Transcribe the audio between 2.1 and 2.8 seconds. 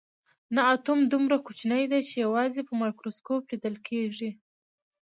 یوازې په